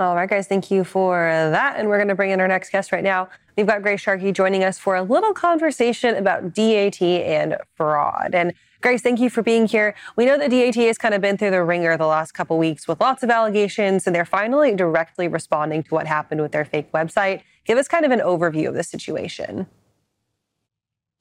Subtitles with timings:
[0.00, 1.16] All right, guys, thank you for
[1.50, 1.74] that.
[1.76, 3.28] And we're going to bring in our next guest right now.
[3.56, 8.32] We've got Grace Sharkey joining us for a little conversation about DAT and fraud.
[8.32, 9.96] And Grace, thank you for being here.
[10.14, 12.86] We know that DAT has kind of been through the ringer the last couple weeks
[12.86, 16.92] with lots of allegations, and they're finally directly responding to what happened with their fake
[16.92, 17.42] website.
[17.64, 19.66] Give us kind of an overview of the situation.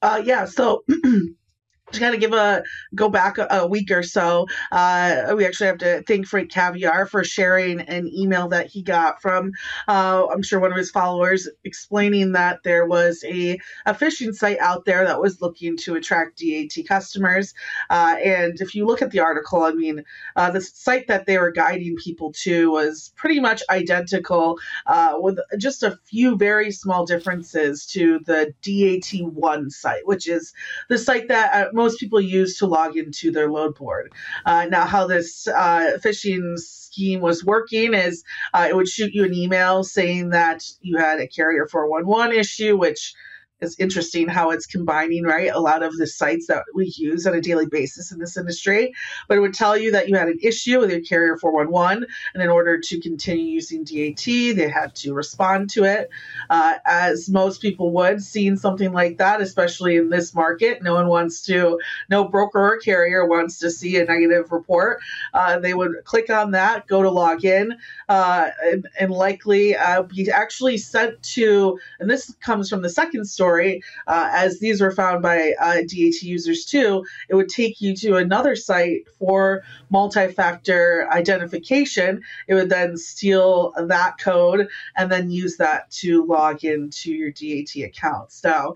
[0.04, 0.84] Uh, yeah, so
[1.92, 2.64] to kind of give a
[2.96, 7.06] go back a, a week or so, uh, we actually have to thank Freight Caviar
[7.06, 9.52] for sharing an email that he got from,
[9.88, 14.60] uh, I'm sure one of his followers, explaining that there was a, a phishing site
[14.60, 17.54] out there that was looking to attract DAT customers.
[17.90, 20.04] Uh, and if you look at the article, I mean,
[20.36, 25.40] uh, the site that they were guiding people to was pretty much identical, uh, with
[25.58, 30.54] just a few very small differences to the DAT1 site, which is
[30.90, 34.12] the site that uh, most people use to log into their load board.
[34.46, 39.24] Uh, now, how this uh, phishing scheme was working is uh, it would shoot you
[39.24, 43.14] an email saying that you had a carrier 411 issue, which
[43.62, 47.34] it's interesting how it's combining right a lot of the sites that we use on
[47.34, 48.94] a daily basis in this industry
[49.28, 52.44] but it would tell you that you had an issue with your carrier 411 and
[52.44, 56.10] in order to continue using dat they had to respond to it.
[56.50, 61.08] Uh, as most people would seeing something like that especially in this market no one
[61.08, 65.00] wants to no broker or carrier wants to see a negative report.
[65.34, 67.72] Uh, they would click on that go to login,
[68.10, 73.26] uh, and, and, likely uh, be actually sent to and this comes from the second
[73.26, 77.80] story story, uh, as these were found by uh, DAT users too, it would take
[77.80, 82.22] you to another site for multi factor identification.
[82.48, 84.68] It would then steal that code
[84.98, 88.44] and then use that to log into your DAT accounts.
[88.44, 88.74] Now,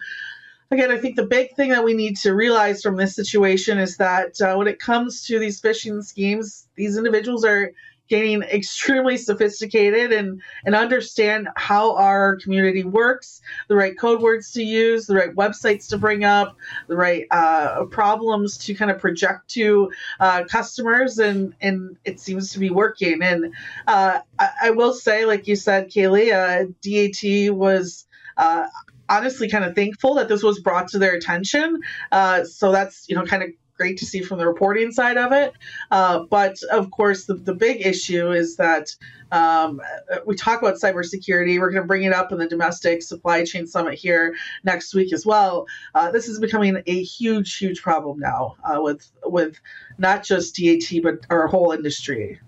[0.72, 3.98] again, I think the big thing that we need to realize from this situation is
[3.98, 7.74] that uh, when it comes to these phishing schemes, these individuals are
[8.10, 14.64] getting extremely sophisticated and and understand how our community works, the right code words to
[14.64, 16.56] use, the right websites to bring up,
[16.88, 22.52] the right uh, problems to kind of project to uh, customers, and and it seems
[22.52, 23.22] to be working.
[23.22, 23.54] And
[23.88, 28.06] uh, I, I, will say, like you said, Kaylee, uh, DAT was
[28.38, 28.68] uh,
[29.12, 31.82] honestly kind of thankful that this was brought to their attention.
[32.12, 33.50] Uh, so that's you know kind of
[33.82, 35.54] great to see from the reporting side of it.
[35.90, 38.96] Uh, but of course, the, the big issue is that
[39.32, 39.82] um,
[40.28, 41.58] we talk about cybersecurity.
[41.58, 45.12] We're going to bring it up in the domestic supply chain summit here next week
[45.14, 45.66] as well.
[45.96, 49.60] Uh, this is becoming a huge, huge problem now uh, with with
[49.98, 52.40] not just DAT but our whole industry.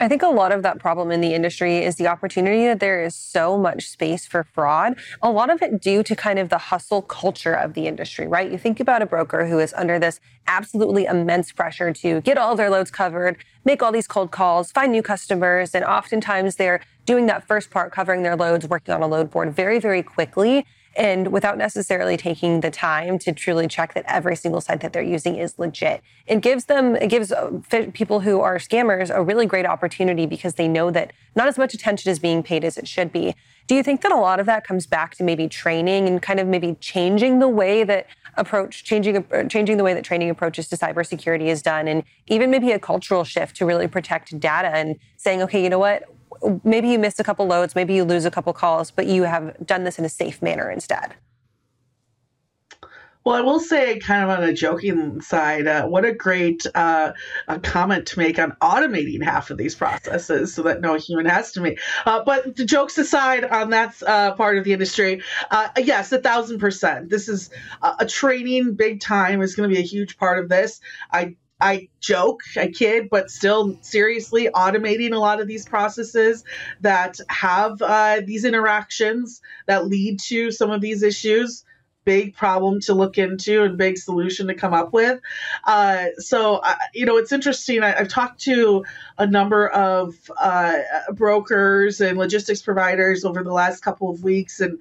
[0.00, 3.04] I think a lot of that problem in the industry is the opportunity that there
[3.04, 4.96] is so much space for fraud.
[5.22, 8.50] A lot of it due to kind of the hustle culture of the industry, right?
[8.50, 10.18] You think about a broker who is under this
[10.48, 14.90] absolutely immense pressure to get all their loads covered, make all these cold calls, find
[14.90, 19.06] new customers, and oftentimes they're doing that first part, covering their loads, working on a
[19.06, 20.66] load board very, very quickly
[20.96, 25.02] and without necessarily taking the time to truly check that every single site that they're
[25.02, 26.02] using is legit.
[26.26, 27.60] It gives them, it gives uh,
[27.92, 31.74] people who are scammers a really great opportunity because they know that not as much
[31.74, 33.34] attention is being paid as it should be.
[33.66, 36.38] Do you think that a lot of that comes back to maybe training and kind
[36.38, 38.06] of maybe changing the way that
[38.36, 42.50] approach, changing uh, changing the way that training approaches to cybersecurity is done, and even
[42.50, 46.04] maybe a cultural shift to really protect data and saying, okay, you know what,
[46.64, 49.54] maybe you miss a couple loads, maybe you lose a couple calls, but you have
[49.64, 51.14] done this in a safe manner instead.
[53.24, 57.14] Well, I will say, kind of on a joking side, uh, what a great uh,
[57.48, 61.52] a comment to make on automating half of these processes so that no human has
[61.52, 61.80] to make.
[62.04, 66.18] Uh, but the jokes aside on that uh, part of the industry, uh, yes, a
[66.18, 67.08] thousand percent.
[67.08, 67.48] This is
[67.98, 70.80] a training big time is going to be a huge part of this.
[71.10, 76.44] I I joke, I kid, but still seriously automating a lot of these processes
[76.80, 81.64] that have uh, these interactions that lead to some of these issues.
[82.04, 85.20] Big problem to look into and big solution to come up with.
[85.64, 87.82] Uh, so, uh, you know, it's interesting.
[87.82, 88.84] I, have talked to
[89.16, 90.80] a number of uh,
[91.14, 94.78] brokers and logistics providers over the last couple of weeks, and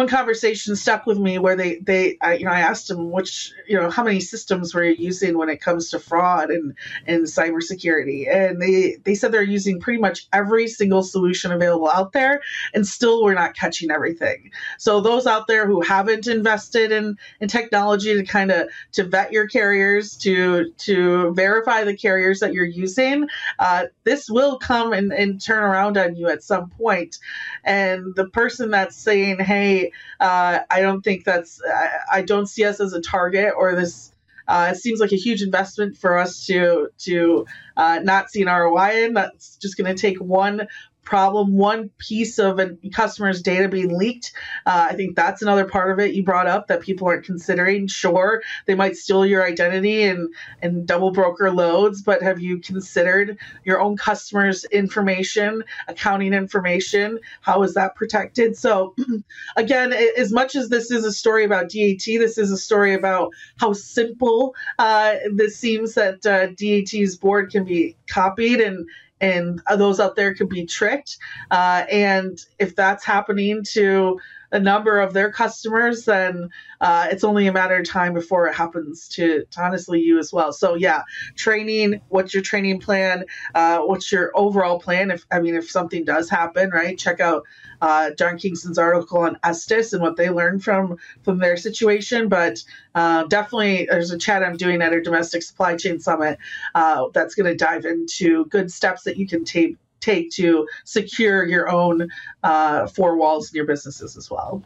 [0.00, 3.52] one conversation stuck with me where they they I, you know I asked them which
[3.68, 6.74] you know how many systems were you using when it comes to fraud and
[7.06, 8.26] and cybersecurity?
[8.34, 12.40] And they they said they're using pretty much every single solution available out there
[12.72, 14.50] and still we're not catching everything.
[14.78, 19.32] So those out there who haven't invested in in technology to kind of to vet
[19.32, 25.12] your carriers to to verify the carriers that you're using uh, this will come and,
[25.12, 27.18] and turn around on you at some point.
[27.64, 32.64] And the person that's saying hey uh, I don't think that's, I, I, don't see
[32.64, 34.12] us as a target or this.
[34.48, 37.46] Uh, it seems like a huge investment for us to to
[37.76, 39.14] uh, not see an ROI in.
[39.14, 40.66] That's just going to take one
[41.02, 44.32] problem, one piece of a customer's data being leaked.
[44.66, 47.86] Uh, I think that's another part of it you brought up that people aren't considering.
[47.86, 50.32] Sure, they might steal your identity and,
[50.62, 57.18] and double broker loads, but have you considered your own customers' information, accounting information?
[57.40, 58.56] How is that protected?
[58.56, 58.94] So,
[59.56, 63.32] again, as much as this is a story about DAT, this is a story about
[63.58, 68.86] how simple uh, this seems that uh, DAT's board can be copied and
[69.20, 71.18] and those out there could be tricked.
[71.50, 74.18] Uh, and if that's happening to
[74.52, 76.48] a number of their customers, then
[76.80, 80.32] uh, it's only a matter of time before it happens to, to honestly you as
[80.32, 80.52] well.
[80.52, 81.02] So yeah,
[81.36, 82.00] training.
[82.08, 83.24] What's your training plan?
[83.54, 85.10] Uh, what's your overall plan?
[85.10, 86.98] If I mean, if something does happen, right?
[86.98, 87.44] Check out
[87.80, 92.28] uh, John Kingston's article on Estes and what they learned from from their situation.
[92.28, 92.62] But
[92.94, 96.38] uh, definitely, there's a chat I'm doing at our domestic supply chain summit
[96.74, 101.46] uh, that's going to dive into good steps that you can take take to secure
[101.46, 102.08] your own
[102.42, 104.62] uh, four walls in your businesses as well.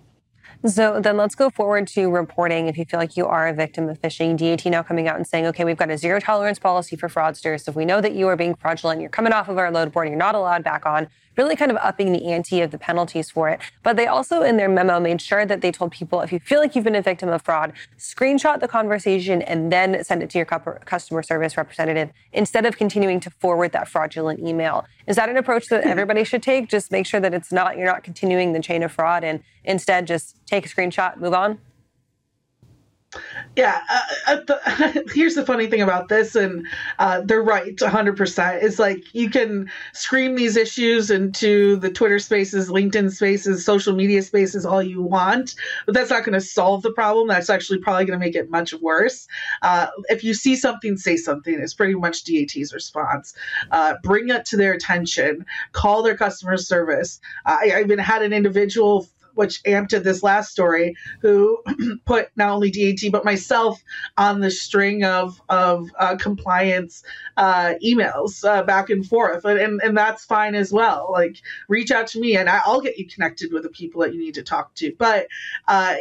[0.66, 3.86] So then let's go forward to reporting if you feel like you are a victim
[3.90, 4.34] of phishing.
[4.34, 7.64] DAT now coming out and saying, okay, we've got a zero tolerance policy for fraudsters.
[7.64, 9.92] So if we know that you are being fraudulent, you're coming off of our load
[9.92, 13.30] board, you're not allowed back on, really kind of upping the ante of the penalties
[13.30, 13.60] for it.
[13.82, 16.60] But they also, in their memo, made sure that they told people if you feel
[16.60, 20.38] like you've been a victim of fraud, screenshot the conversation and then send it to
[20.38, 24.84] your customer service representative instead of continuing to forward that fraudulent email.
[25.06, 25.90] Is that an approach that hmm.
[25.90, 26.68] everybody should take?
[26.68, 30.06] Just make sure that it's not, you're not continuing the chain of fraud and instead
[30.06, 31.58] just take a screenshot, move on?
[33.56, 36.66] Yeah, uh, uh the, here's the funny thing about this, and
[36.98, 38.62] uh, they're right 100%.
[38.62, 44.22] Is like you can scream these issues into the Twitter spaces, LinkedIn spaces, social media
[44.22, 45.54] spaces all you want,
[45.86, 47.28] but that's not going to solve the problem.
[47.28, 49.28] That's actually probably going to make it much worse.
[49.62, 51.54] Uh, if you see something, say something.
[51.54, 53.34] It's pretty much DAT's response.
[53.70, 57.20] Uh, bring it to their attention, call their customer service.
[57.46, 61.62] I even had an individual which amped this last story, who
[62.04, 63.82] put not only DAT but myself
[64.16, 67.02] on the string of of uh, compliance
[67.36, 71.08] uh, emails uh, back and forth, and and and that's fine as well.
[71.12, 71.36] Like
[71.68, 74.34] reach out to me, and I'll get you connected with the people that you need
[74.34, 74.94] to talk to.
[74.98, 75.28] But
[75.68, 75.96] uh,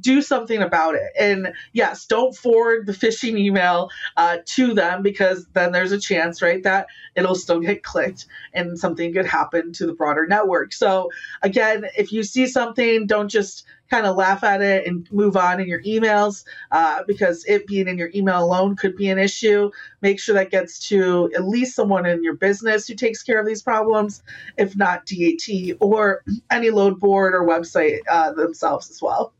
[0.00, 5.46] do something about it, and yes, don't forward the phishing email uh, to them because
[5.52, 9.86] then there's a chance, right, that it'll still get clicked and something could happen to
[9.86, 10.72] the broader network.
[10.72, 11.10] So
[11.42, 15.36] again, if you see something something, don't just kind of laugh at it and move
[15.36, 19.18] on in your emails uh, because it being in your email alone could be an
[19.18, 19.70] issue.
[20.02, 23.46] Make sure that gets to at least someone in your business who takes care of
[23.46, 24.22] these problems,
[24.58, 29.32] if not DAT or any load board or website uh, themselves as well.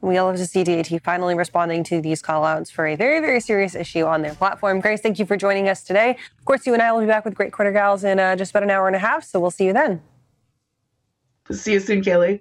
[0.00, 3.40] We all love to see DAT finally responding to these callouts for a very, very
[3.40, 4.80] serious issue on their platform.
[4.80, 6.16] Grace, thank you for joining us today.
[6.38, 8.50] Of course, you and I will be back with Great Quarter Gals in uh, just
[8.50, 10.02] about an hour and a half, so we'll see you then.
[11.50, 12.40] See you soon, Kaylee.